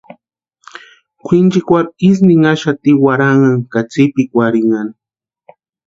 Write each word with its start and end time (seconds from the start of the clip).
Kwʼinchikwarhu 1.25 1.91
isï 2.09 2.23
ninhaxati 2.27 2.91
warhanhani 3.03 3.63
ka 3.71 3.79
tsipikwarhinhani. 3.89 4.93